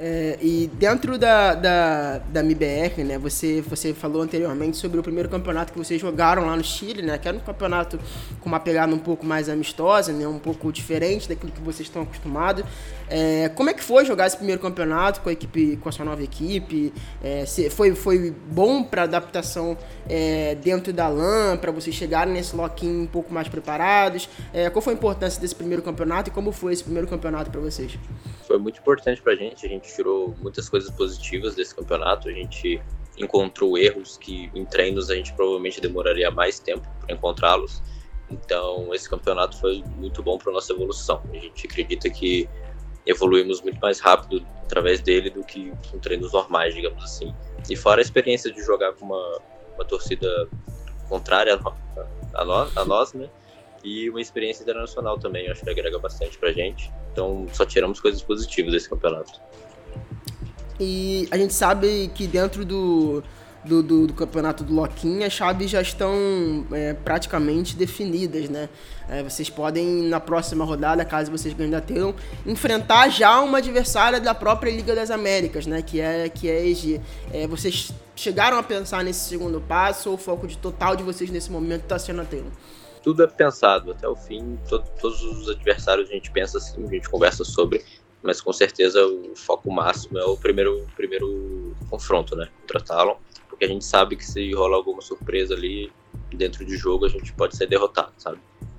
É, 0.00 0.38
e 0.40 0.70
dentro 0.74 1.18
da, 1.18 1.54
da, 1.54 2.18
da 2.18 2.40
MBR, 2.40 3.02
né, 3.02 3.18
você, 3.18 3.60
você 3.60 3.92
falou 3.92 4.22
anteriormente 4.22 4.76
sobre 4.76 5.00
o 5.00 5.02
primeiro 5.02 5.28
campeonato 5.28 5.72
que 5.72 5.78
vocês 5.78 6.00
jogaram 6.00 6.46
lá 6.46 6.54
no 6.54 6.62
Chile, 6.62 7.02
né, 7.02 7.18
que 7.18 7.26
era 7.26 7.36
um 7.36 7.40
campeonato 7.40 7.98
com 8.40 8.48
uma 8.48 8.60
pegada 8.60 8.94
um 8.94 8.98
pouco 8.98 9.26
mais 9.26 9.48
amistosa, 9.48 10.12
né, 10.12 10.26
um 10.28 10.38
pouco 10.38 10.72
diferente 10.72 11.28
daquilo 11.28 11.50
que 11.50 11.60
vocês 11.60 11.88
estão 11.88 12.02
acostumados. 12.02 12.64
É, 13.10 13.48
como 13.48 13.70
é 13.70 13.74
que 13.74 13.82
foi 13.82 14.04
jogar 14.04 14.26
esse 14.26 14.36
primeiro 14.36 14.60
campeonato 14.60 15.20
com 15.20 15.30
a 15.30 15.32
equipe, 15.32 15.76
com 15.78 15.88
a 15.88 15.92
sua 15.92 16.04
nova 16.04 16.22
equipe? 16.22 16.92
É, 17.22 17.44
foi, 17.70 17.94
foi 17.94 18.30
bom 18.30 18.84
para 18.84 19.02
adaptação 19.02 19.76
é, 20.08 20.54
dentro 20.54 20.92
da 20.92 21.08
LAN, 21.08 21.56
para 21.56 21.72
vocês 21.72 21.96
chegarem 21.96 22.32
nesse 22.32 22.54
lock-in 22.54 23.02
um 23.02 23.06
pouco 23.06 23.32
mais 23.34 23.48
preparados? 23.48 24.28
É, 24.52 24.70
qual 24.70 24.82
foi 24.82 24.92
a 24.92 24.96
importância 24.96 25.40
desse 25.40 25.54
primeiro 25.54 25.82
campeonato 25.82 26.30
e 26.30 26.32
como 26.32 26.52
foi 26.52 26.72
esse 26.72 26.84
primeiro 26.84 27.08
campeonato 27.08 27.50
para 27.50 27.60
vocês? 27.60 27.98
Foi 28.46 28.58
muito 28.58 28.78
importante 28.78 29.20
para 29.20 29.32
a 29.32 29.36
gente, 29.36 29.66
a 29.66 29.68
gente 29.68 29.87
tirou 29.94 30.34
muitas 30.40 30.68
coisas 30.68 30.90
positivas 30.90 31.54
desse 31.54 31.74
campeonato, 31.74 32.28
a 32.28 32.32
gente 32.32 32.80
encontrou 33.18 33.76
erros 33.76 34.16
que 34.16 34.50
em 34.54 34.64
treinos 34.64 35.10
a 35.10 35.14
gente 35.14 35.32
provavelmente 35.34 35.80
demoraria 35.80 36.30
mais 36.30 36.58
tempo 36.58 36.86
para 37.00 37.14
encontrá-los. 37.14 37.82
Então, 38.30 38.94
esse 38.94 39.08
campeonato 39.08 39.58
foi 39.58 39.82
muito 39.96 40.22
bom 40.22 40.38
para 40.38 40.52
nossa 40.52 40.72
evolução. 40.72 41.22
A 41.32 41.36
gente 41.36 41.66
acredita 41.66 42.10
que 42.10 42.48
evoluímos 43.06 43.62
muito 43.62 43.80
mais 43.80 44.00
rápido 44.00 44.46
através 44.62 45.00
dele 45.00 45.30
do 45.30 45.42
que 45.42 45.72
com 45.90 45.98
treinos 45.98 46.32
normais, 46.32 46.74
digamos 46.74 47.02
assim. 47.02 47.34
E 47.68 47.74
fora 47.74 48.00
a 48.00 48.02
experiência 48.02 48.52
de 48.52 48.62
jogar 48.62 48.92
com 48.92 49.06
uma, 49.06 49.40
uma 49.74 49.84
torcida 49.84 50.48
contrária 51.08 51.58
a, 52.34 52.44
nós, 52.44 52.76
a 52.76 52.84
nós, 52.84 53.14
né? 53.14 53.28
E 53.82 54.10
uma 54.10 54.20
experiência 54.20 54.62
internacional 54.62 55.18
também, 55.18 55.48
acho 55.48 55.64
que 55.64 55.70
agrega 55.70 55.98
bastante 55.98 56.36
pra 56.36 56.52
gente. 56.52 56.92
Então, 57.12 57.46
só 57.52 57.64
tiramos 57.64 58.00
coisas 58.00 58.22
positivas 58.22 58.72
desse 58.72 58.90
campeonato. 58.90 59.40
E 60.80 61.28
a 61.30 61.36
gente 61.36 61.54
sabe 61.54 62.10
que 62.14 62.26
dentro 62.26 62.64
do, 62.64 63.22
do, 63.64 63.82
do, 63.82 64.06
do 64.06 64.14
campeonato 64.14 64.62
do 64.62 64.72
Loquinha, 64.72 65.26
as 65.26 65.32
chaves 65.32 65.70
já 65.70 65.80
estão 65.80 66.14
é, 66.72 66.94
praticamente 66.94 67.76
definidas, 67.76 68.48
né? 68.48 68.68
É, 69.08 69.22
vocês 69.22 69.50
podem, 69.50 70.02
na 70.02 70.20
próxima 70.20 70.64
rodada, 70.64 71.04
caso 71.04 71.30
vocês 71.30 71.54
ganhem 71.54 71.70
da 71.70 71.80
Taylor, 71.80 72.14
enfrentar 72.46 73.08
já 73.08 73.40
uma 73.40 73.58
adversária 73.58 74.20
da 74.20 74.34
própria 74.34 74.70
Liga 74.70 74.94
das 74.94 75.10
Américas, 75.10 75.66
né? 75.66 75.82
Que 75.82 76.00
é, 76.00 76.28
que 76.28 76.48
é 76.48 76.58
a 76.58 76.64
EG. 76.64 77.00
É, 77.32 77.46
vocês 77.46 77.92
chegaram 78.14 78.58
a 78.58 78.62
pensar 78.62 79.02
nesse 79.02 79.28
segundo 79.28 79.60
passo 79.60 80.10
ou 80.10 80.14
o 80.14 80.18
foco 80.18 80.46
de 80.46 80.56
total 80.58 80.96
de 80.96 81.02
vocês 81.02 81.30
nesse 81.30 81.50
momento 81.50 81.82
está 81.82 81.98
sendo 81.98 82.20
a 82.20 82.24
Taylor? 82.24 82.50
Tudo 83.02 83.22
é 83.22 83.26
pensado 83.26 83.92
até 83.92 84.08
o 84.08 84.16
fim, 84.16 84.58
todo, 84.68 84.84
todos 85.00 85.22
os 85.22 85.48
adversários 85.48 86.10
a 86.10 86.12
gente 86.12 86.30
pensa 86.30 86.58
assim, 86.58 86.84
a 86.84 86.90
gente 86.90 87.08
conversa 87.08 87.44
sobre, 87.44 87.84
mas 88.22 88.40
com 88.40 88.52
certeza 88.52 89.04
o 89.06 89.34
foco 89.36 89.70
máximo 89.70 90.18
é 90.18 90.24
o 90.24 90.36
primeiro, 90.36 90.86
primeiro 90.96 91.74
confronto, 91.88 92.34
né? 92.36 92.48
Contra 92.60 92.80
Talon 92.80 93.16
porque 93.58 93.64
a 93.64 93.68
gente 93.68 93.84
sabe 93.84 94.14
que 94.14 94.24
se 94.24 94.52
rolar 94.52 94.76
alguma 94.76 95.02
surpresa 95.02 95.52
ali, 95.52 95.90
dentro 96.32 96.64
de 96.64 96.76
jogo 96.76 97.06
a 97.06 97.08
gente 97.08 97.32
pode 97.32 97.56
ser 97.56 97.66
derrotado, 97.66 98.12
sabe? 98.16 98.38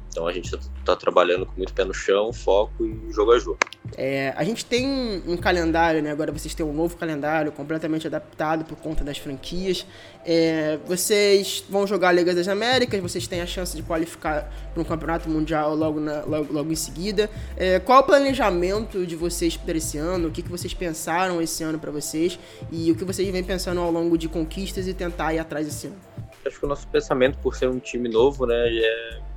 Então 0.09 0.27
a 0.27 0.33
gente 0.33 0.53
está 0.53 0.95
trabalhando 0.95 1.45
com 1.45 1.53
muito 1.55 1.73
pé 1.73 1.85
no 1.85 1.93
chão, 1.93 2.33
foco 2.33 2.85
e 2.85 3.11
jogo 3.11 3.31
a 3.31 3.39
jogo. 3.39 3.59
É, 3.97 4.33
a 4.35 4.43
gente 4.43 4.65
tem 4.65 5.21
um 5.27 5.37
calendário, 5.37 6.01
né? 6.01 6.11
Agora 6.11 6.31
vocês 6.31 6.53
têm 6.53 6.65
um 6.65 6.73
novo 6.73 6.97
calendário 6.97 7.51
completamente 7.51 8.07
adaptado 8.07 8.65
por 8.65 8.75
conta 8.77 9.03
das 9.03 9.17
franquias. 9.17 9.85
É, 10.25 10.77
vocês 10.85 11.63
vão 11.69 11.87
jogar 11.87 12.09
a 12.09 12.11
Liga 12.11 12.33
das 12.33 12.47
Américas, 12.47 12.99
vocês 13.01 13.27
têm 13.27 13.41
a 13.41 13.45
chance 13.45 13.75
de 13.75 13.83
qualificar 13.83 14.51
para 14.73 14.81
um 14.81 14.85
campeonato 14.85 15.29
mundial 15.29 15.75
logo, 15.75 15.99
na, 15.99 16.23
logo, 16.23 16.51
logo, 16.53 16.71
em 16.71 16.75
seguida. 16.75 17.29
É, 17.55 17.79
qual 17.79 18.01
o 18.01 18.03
planejamento 18.03 19.05
de 19.05 19.15
vocês 19.15 19.55
para 19.55 19.77
esse 19.77 19.97
ano? 19.97 20.27
O 20.27 20.31
que, 20.31 20.41
que 20.41 20.49
vocês 20.49 20.73
pensaram 20.73 21.41
esse 21.41 21.63
ano 21.63 21.79
para 21.79 21.91
vocês? 21.91 22.39
E 22.71 22.91
o 22.91 22.95
que 22.95 23.03
vocês 23.03 23.27
vêm 23.29 23.43
pensando 23.43 23.79
ao 23.79 23.91
longo 23.91 24.17
de 24.17 24.27
conquistas 24.27 24.87
e 24.87 24.93
tentar 24.93 25.33
ir 25.33 25.39
atrás 25.39 25.67
esse 25.67 25.87
ano? 25.87 25.97
Acho 26.45 26.59
que 26.59 26.65
o 26.65 26.69
nosso 26.69 26.87
pensamento, 26.87 27.37
por 27.39 27.55
ser 27.55 27.69
um 27.69 27.79
time 27.79 28.09
novo, 28.09 28.45
né, 28.45 28.55
é 28.55 29.28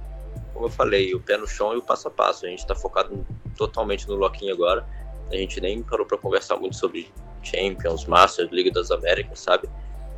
como 0.63 0.67
eu 0.67 0.77
falei, 0.77 1.13
o 1.13 1.21
pé 1.21 1.37
no 1.37 1.47
chão 1.47 1.75
e 1.75 1.79
o 1.79 1.83
passo 1.83 2.07
a 2.07 2.11
passo. 2.11 2.47
A 2.47 2.49
gente 2.49 2.61
está 2.61 2.75
focado 2.75 3.27
totalmente 3.57 4.07
no 4.07 4.15
Loquinho 4.15 4.55
agora. 4.55 4.87
A 5.29 5.35
gente 5.35 5.61
nem 5.61 5.83
parou 5.83 6.07
para 6.07 6.17
conversar 6.17 6.57
muito 6.57 6.77
sobre 6.77 7.13
Champions, 7.43 8.05
Masters, 8.05 8.53
Liga 8.53 8.71
das 8.71 8.93
Américas, 8.93 9.41
sabe? 9.41 9.69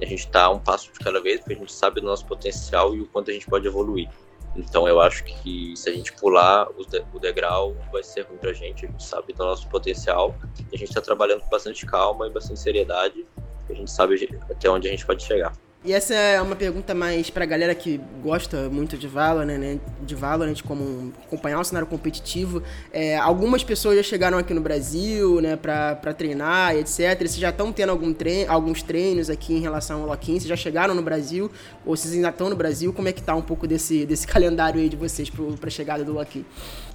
A 0.02 0.04
gente 0.04 0.26
está 0.26 0.50
um 0.50 0.58
passo 0.58 0.92
de 0.92 0.98
cada 0.98 1.22
vez, 1.22 1.40
porque 1.40 1.54
a 1.54 1.56
gente 1.56 1.72
sabe 1.72 2.00
do 2.02 2.06
nosso 2.06 2.26
potencial 2.26 2.94
e 2.94 3.00
o 3.00 3.06
quanto 3.06 3.30
a 3.30 3.32
gente 3.32 3.46
pode 3.46 3.66
evoluir. 3.66 4.10
Então 4.54 4.86
eu 4.86 5.00
acho 5.00 5.24
que 5.24 5.74
se 5.76 5.88
a 5.88 5.92
gente 5.94 6.12
pular 6.12 6.68
o 6.68 7.18
degrau, 7.18 7.74
vai 7.90 8.02
ser 8.02 8.22
ruim 8.26 8.36
pra 8.36 8.52
gente. 8.52 8.84
A 8.84 8.90
gente 8.90 9.02
sabe 9.02 9.32
do 9.32 9.44
nosso 9.44 9.66
potencial 9.68 10.34
e 10.70 10.76
a 10.76 10.78
gente 10.78 10.90
está 10.90 11.00
trabalhando 11.00 11.40
com 11.40 11.48
bastante 11.48 11.86
calma 11.86 12.26
e 12.26 12.30
bastante 12.30 12.60
seriedade. 12.60 13.26
A 13.70 13.72
gente 13.72 13.90
sabe 13.90 14.28
até 14.50 14.68
onde 14.68 14.88
a 14.88 14.90
gente 14.90 15.06
pode 15.06 15.22
chegar. 15.22 15.56
E 15.86 15.92
essa 15.92 16.14
é 16.14 16.40
uma 16.40 16.56
pergunta 16.56 16.94
mais 16.94 17.28
pra 17.28 17.44
galera 17.44 17.74
que 17.74 18.00
gosta 18.22 18.70
muito 18.70 18.96
de 18.96 19.06
Valorant, 19.06 19.58
né? 19.58 19.78
De 20.00 20.14
Valorant, 20.14 20.62
como 20.62 21.12
acompanhar 21.26 21.60
o 21.60 21.64
cenário 21.64 21.86
competitivo. 21.86 22.62
É, 22.90 23.18
algumas 23.18 23.62
pessoas 23.62 23.98
já 23.98 24.02
chegaram 24.02 24.38
aqui 24.38 24.54
no 24.54 24.62
Brasil, 24.62 25.42
né? 25.42 25.56
Pra, 25.56 25.94
pra 25.94 26.14
treinar, 26.14 26.74
etc. 26.74 27.18
Vocês 27.18 27.36
já 27.36 27.50
estão 27.50 27.70
tendo 27.70 27.90
algum 27.90 28.14
treino, 28.14 28.50
alguns 28.50 28.82
treinos 28.82 29.28
aqui 29.28 29.52
em 29.52 29.60
relação 29.60 30.00
ao 30.00 30.06
Loquim? 30.06 30.40
Vocês 30.40 30.46
já 30.46 30.56
chegaram 30.56 30.94
no 30.94 31.02
Brasil? 31.02 31.52
Ou 31.84 31.94
vocês 31.94 32.14
ainda 32.14 32.30
estão 32.30 32.48
no 32.48 32.56
Brasil? 32.56 32.90
Como 32.90 33.08
é 33.08 33.12
que 33.12 33.22
tá 33.22 33.34
um 33.34 33.42
pouco 33.42 33.66
desse, 33.66 34.06
desse 34.06 34.24
calendário 34.26 34.80
aí 34.80 34.88
de 34.88 34.96
vocês 34.96 35.28
pro, 35.28 35.52
pra 35.58 35.68
chegada 35.68 36.02
do 36.02 36.14
Loquim? 36.14 36.46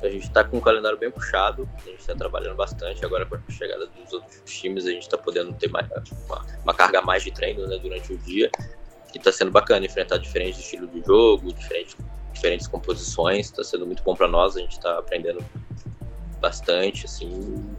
A 0.01 0.09
gente 0.09 0.31
tá 0.31 0.43
com 0.43 0.57
um 0.57 0.61
calendário 0.61 0.97
bem 0.97 1.11
puxado. 1.11 1.69
A 1.85 1.89
gente 1.91 2.07
tá 2.07 2.15
trabalhando 2.15 2.55
bastante. 2.55 3.05
Agora 3.05 3.23
com 3.27 3.35
a 3.35 3.51
chegada 3.51 3.85
dos 3.85 4.11
outros 4.11 4.41
times, 4.45 4.87
a 4.87 4.89
gente 4.89 5.07
tá 5.07 5.15
podendo 5.15 5.53
ter 5.53 5.69
mais, 5.69 5.87
uma, 6.27 6.43
uma 6.63 6.73
carga 6.73 7.03
mais 7.03 7.23
de 7.23 7.31
treino, 7.31 7.67
né? 7.67 7.77
Durante 7.77 8.13
o 8.13 8.17
dia 8.17 8.49
que 9.11 9.19
tá 9.19 9.31
sendo 9.31 9.51
bacana 9.51 9.85
enfrentar 9.85 10.17
diferentes 10.17 10.59
estilos 10.59 10.91
de 10.91 11.01
jogo, 11.01 11.53
diferentes, 11.53 11.95
diferentes 12.33 12.67
composições, 12.67 13.51
tá 13.51 13.63
sendo 13.63 13.85
muito 13.85 14.03
bom 14.03 14.15
para 14.15 14.27
nós, 14.27 14.55
a 14.55 14.59
gente 14.59 14.79
tá 14.79 14.99
aprendendo 14.99 15.43
bastante, 16.39 17.05
assim, 17.05 17.75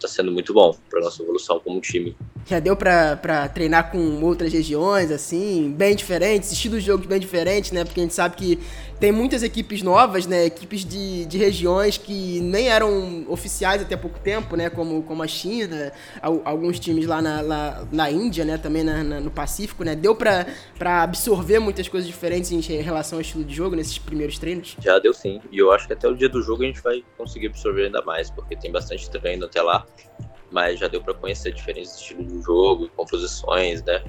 tá 0.00 0.08
sendo 0.08 0.32
muito 0.32 0.52
bom 0.52 0.72
para 0.90 1.00
nossa 1.00 1.22
evolução 1.22 1.60
como 1.60 1.80
time. 1.80 2.16
Já 2.46 2.60
deu 2.60 2.76
para 2.76 3.48
treinar 3.48 3.90
com 3.90 4.22
outras 4.22 4.52
regiões, 4.52 5.10
assim, 5.10 5.72
bem 5.76 5.96
diferentes, 5.96 6.52
estilos 6.52 6.80
de 6.80 6.86
jogo 6.86 7.06
bem 7.06 7.18
diferentes, 7.18 7.72
né? 7.72 7.84
Porque 7.84 8.00
a 8.00 8.02
gente 8.02 8.14
sabe 8.14 8.36
que 8.36 8.58
tem 9.00 9.10
muitas 9.10 9.42
equipes 9.42 9.82
novas, 9.82 10.26
né? 10.26 10.44
Equipes 10.44 10.84
de, 10.84 11.24
de 11.24 11.38
regiões 11.38 11.96
que 11.96 12.40
nem 12.40 12.68
eram 12.68 13.24
oficiais 13.28 13.80
até 13.80 13.96
pouco 13.96 14.18
tempo, 14.18 14.56
né? 14.56 14.68
Como, 14.68 15.02
como 15.04 15.22
a 15.22 15.26
China, 15.26 15.90
alguns 16.20 16.78
times 16.78 17.06
lá 17.06 17.22
na, 17.22 17.40
lá, 17.40 17.88
na 17.90 18.10
Índia, 18.10 18.44
né? 18.44 18.58
Também 18.58 18.84
na, 18.84 19.02
na, 19.02 19.20
no 19.20 19.30
Pacífico, 19.30 19.82
né? 19.82 19.96
Deu 19.96 20.14
para 20.14 20.46
absorver 21.02 21.58
muitas 21.60 21.88
coisas 21.88 22.06
diferentes 22.06 22.52
em 22.52 22.60
relação 22.82 23.16
ao 23.16 23.22
estilo 23.22 23.42
de 23.42 23.54
jogo 23.54 23.74
nesses 23.74 23.98
primeiros 23.98 24.38
treinos? 24.38 24.76
Já 24.80 24.98
deu 24.98 25.14
sim. 25.14 25.40
E 25.50 25.58
eu 25.58 25.72
acho 25.72 25.86
que 25.86 25.94
até 25.94 26.06
o 26.06 26.14
dia 26.14 26.28
do 26.28 26.42
jogo 26.42 26.62
a 26.62 26.66
gente 26.66 26.82
vai 26.82 27.02
conseguir 27.16 27.46
absorver 27.46 27.86
ainda 27.86 28.02
mais, 28.02 28.30
porque 28.30 28.54
tem 28.54 28.70
bastante 28.70 29.10
treino 29.10 29.46
até 29.46 29.62
lá 29.62 29.86
mas 30.50 30.78
já 30.78 30.88
deu 30.88 31.02
para 31.02 31.14
conhecer 31.14 31.52
diferentes 31.52 31.94
estilos 31.94 32.26
de 32.26 32.42
jogo, 32.42 32.88
composições, 32.96 33.82
né? 33.82 34.02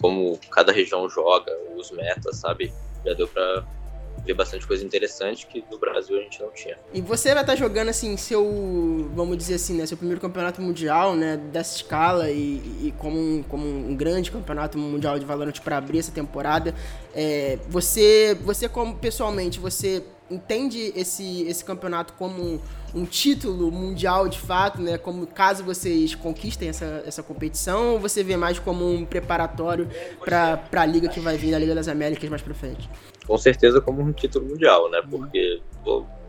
Como 0.00 0.38
cada 0.50 0.72
região 0.72 1.08
joga, 1.08 1.52
os 1.76 1.90
metas, 1.90 2.36
sabe? 2.36 2.72
Já 3.04 3.14
deu 3.14 3.28
para 3.28 3.64
ver 4.24 4.34
bastante 4.34 4.66
coisa 4.66 4.84
interessante 4.84 5.46
que 5.46 5.64
no 5.70 5.78
Brasil 5.78 6.16
a 6.16 6.20
gente 6.20 6.40
não 6.40 6.50
tinha. 6.50 6.78
E 6.92 7.00
você 7.00 7.32
vai 7.34 7.42
estar 7.42 7.54
tá 7.54 7.56
jogando 7.56 7.88
assim 7.88 8.16
seu, 8.16 9.10
vamos 9.14 9.36
dizer 9.36 9.54
assim, 9.54 9.74
né, 9.74 9.86
seu 9.86 9.96
primeiro 9.96 10.20
campeonato 10.20 10.60
mundial, 10.60 11.16
né, 11.16 11.36
dessa 11.36 11.76
escala 11.76 12.30
e, 12.30 12.56
e 12.82 12.94
como, 12.98 13.18
um, 13.18 13.42
como 13.42 13.66
um 13.66 13.94
grande 13.96 14.30
campeonato 14.30 14.78
mundial 14.78 15.18
de 15.18 15.24
Valorant 15.24 15.58
para 15.60 15.76
abrir 15.76 15.98
essa 15.98 16.12
temporada. 16.12 16.74
É, 17.14 17.58
você, 17.68 18.36
você 18.42 18.68
como 18.68 18.96
pessoalmente, 18.96 19.58
você 19.58 20.04
entende 20.32 20.92
esse, 20.96 21.42
esse 21.42 21.64
campeonato 21.64 22.14
como 22.14 22.42
um, 22.42 22.60
um, 22.94 23.04
título 23.04 23.70
mundial 23.70 24.28
de 24.28 24.38
fato, 24.38 24.80
né? 24.80 24.98
Como 24.98 25.26
caso 25.26 25.62
vocês 25.62 26.14
conquistem 26.14 26.68
essa, 26.68 27.02
essa 27.06 27.22
competição, 27.22 27.94
ou 27.94 28.00
você 28.00 28.22
vê 28.24 28.36
mais 28.36 28.58
como 28.58 28.88
um 28.88 29.04
preparatório 29.04 29.88
para 30.24 30.60
a 30.72 30.86
liga 30.86 31.08
que 31.08 31.20
vai 31.20 31.36
vir, 31.36 31.50
na 31.50 31.58
Liga 31.58 31.74
das 31.74 31.88
Américas 31.88 32.28
mais 32.28 32.42
para 32.42 32.54
frente? 32.54 32.88
Com 33.26 33.38
certeza 33.38 33.80
como 33.80 34.02
um 34.02 34.12
título 34.12 34.46
mundial, 34.48 34.90
né? 34.90 35.00
Porque 35.08 35.60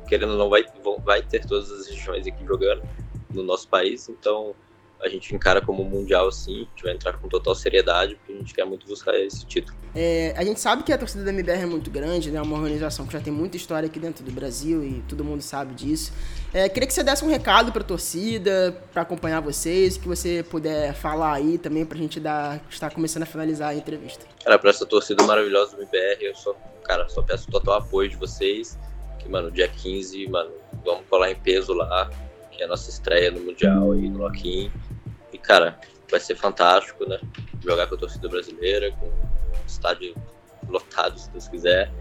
querendo 0.07 0.31
ou 0.31 0.37
não 0.37 0.49
vai, 0.49 0.63
vai 1.03 1.21
ter 1.21 1.45
todas 1.45 1.71
as 1.71 1.87
regiões 1.87 2.27
aqui 2.27 2.45
jogando 2.45 2.83
no 3.33 3.43
nosso 3.43 3.67
país, 3.67 4.09
então 4.09 4.53
a 5.03 5.09
gente 5.09 5.35
encara 5.35 5.61
como 5.61 5.83
mundial 5.83 6.31
sim, 6.31 6.53
a 6.53 6.57
gente 6.59 6.83
vai 6.83 6.93
entrar 6.93 7.13
com 7.13 7.27
total 7.27 7.53
seriedade, 7.53 8.15
porque 8.15 8.31
a 8.31 8.35
gente 8.37 8.53
quer 8.53 8.65
muito 8.65 8.87
buscar 8.87 9.13
esse 9.19 9.45
título. 9.45 9.77
É, 9.93 10.33
a 10.37 10.43
gente 10.43 10.59
sabe 10.59 10.81
que 10.83 10.93
a 10.93 10.97
torcida 10.97 11.23
da 11.23 11.29
MBR 11.29 11.63
é 11.63 11.65
muito 11.65 11.91
grande, 11.91 12.31
né? 12.31 12.41
Uma 12.41 12.55
organização 12.55 13.05
que 13.05 13.11
já 13.11 13.19
tem 13.19 13.31
muita 13.31 13.57
história 13.57 13.85
aqui 13.85 13.99
dentro 13.99 14.23
do 14.23 14.31
Brasil 14.31 14.83
e 14.83 15.03
todo 15.07 15.23
mundo 15.23 15.41
sabe 15.41 15.73
disso. 15.73 16.13
É, 16.53 16.69
queria 16.69 16.87
que 16.87 16.93
você 16.93 17.03
desse 17.03 17.23
um 17.23 17.27
recado 17.27 17.71
para 17.71 17.81
a 17.81 17.85
torcida, 17.85 18.81
para 18.93 19.01
acompanhar 19.01 19.41
vocês, 19.41 19.97
que 19.97 20.07
você 20.07 20.41
puder 20.49 20.93
falar 20.93 21.33
aí 21.33 21.57
também 21.57 21.85
para 21.85 21.97
a 21.97 22.01
gente 22.01 22.19
dar, 22.19 22.61
estar 22.69 22.89
começando 22.91 23.23
a 23.23 23.25
finalizar 23.25 23.69
a 23.69 23.75
entrevista. 23.75 24.25
Cara, 24.43 24.57
para 24.57 24.69
essa 24.69 24.85
torcida 24.85 25.21
maravilhosa 25.23 25.75
do 25.75 25.83
MBR, 25.83 26.23
eu 26.23 26.35
só, 26.35 26.55
cara, 26.83 27.09
só 27.09 27.21
peço 27.21 27.51
total 27.51 27.75
apoio 27.75 28.09
de 28.09 28.15
vocês. 28.15 28.79
Que, 29.19 29.27
mano, 29.29 29.51
dia 29.51 29.67
15, 29.67 30.27
mano, 30.27 30.51
vamos 30.83 31.05
colar 31.09 31.29
em 31.29 31.35
peso 31.35 31.73
lá, 31.73 32.09
que 32.51 32.61
é 32.61 32.65
a 32.65 32.69
nossa 32.69 32.89
estreia 32.89 33.31
no 33.31 33.41
Mundial 33.41 33.95
e 33.95 34.09
no 34.09 34.19
Loquim 34.19 34.71
cara, 35.43 35.79
vai 36.09 36.19
ser 36.19 36.35
fantástico, 36.35 37.07
né? 37.07 37.19
Jogar 37.61 37.87
com 37.87 37.95
a 37.95 37.97
torcida 37.97 38.27
brasileira, 38.27 38.91
com 38.99 39.07
o 39.07 39.13
estádio 39.67 40.15
lotado, 40.67 41.19
se 41.19 41.29
Deus 41.29 41.47
quiser. 41.47 41.91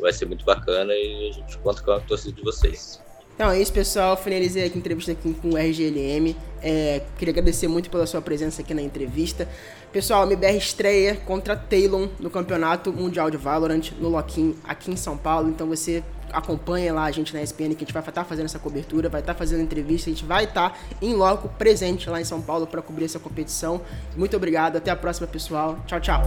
Vai 0.00 0.12
ser 0.12 0.26
muito 0.26 0.44
bacana 0.44 0.92
e 0.94 1.30
a 1.30 1.32
gente 1.32 1.58
conta 1.58 1.82
com 1.82 1.92
a 1.92 2.00
torcida 2.00 2.32
de 2.32 2.42
vocês. 2.42 3.02
Então 3.34 3.50
é 3.50 3.60
isso, 3.60 3.72
pessoal. 3.72 4.16
Finalizei 4.16 4.66
aqui 4.66 4.76
a 4.76 4.78
entrevista 4.78 5.12
aqui 5.12 5.32
com 5.32 5.50
o 5.50 5.56
RGLM. 5.56 6.36
É, 6.62 7.02
queria 7.18 7.32
agradecer 7.32 7.68
muito 7.68 7.88
pela 7.88 8.06
sua 8.06 8.20
presença 8.20 8.60
aqui 8.60 8.74
na 8.74 8.82
entrevista. 8.82 9.48
Pessoal, 9.92 10.22
a 10.22 10.26
MBR 10.26 10.56
estreia 10.58 11.16
contra 11.16 11.56
Talon 11.56 12.08
no 12.18 12.28
Campeonato 12.28 12.92
Mundial 12.92 13.30
de 13.30 13.36
Valorant 13.36 13.92
no 13.98 14.08
Loquim 14.08 14.56
aqui 14.62 14.90
em 14.90 14.96
São 14.96 15.16
Paulo. 15.16 15.48
Então 15.48 15.66
você 15.66 16.04
acompanha 16.32 16.92
lá 16.92 17.04
a 17.04 17.10
gente 17.10 17.34
na 17.34 17.42
ESPN 17.42 17.70
que 17.70 17.76
a 17.76 17.86
gente 17.86 17.92
vai 17.92 18.00
estar 18.00 18.12
tá 18.12 18.24
fazendo 18.24 18.46
essa 18.46 18.58
cobertura, 18.58 19.08
vai 19.08 19.20
estar 19.20 19.34
tá 19.34 19.38
fazendo 19.38 19.62
entrevista, 19.62 20.10
a 20.10 20.12
gente 20.12 20.24
vai 20.24 20.44
estar 20.44 20.70
tá 20.70 20.76
em 21.00 21.14
loco 21.14 21.48
presente 21.50 22.08
lá 22.08 22.20
em 22.20 22.24
São 22.24 22.40
Paulo 22.40 22.66
para 22.66 22.82
cobrir 22.82 23.04
essa 23.04 23.18
competição. 23.18 23.80
Muito 24.16 24.36
obrigado, 24.36 24.76
até 24.76 24.90
a 24.90 24.96
próxima, 24.96 25.26
pessoal. 25.26 25.78
Tchau, 25.86 26.00
tchau. 26.00 26.22